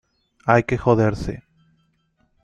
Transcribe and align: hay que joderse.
hay 0.47 0.63
que 0.63 0.79
joderse. 0.79 1.43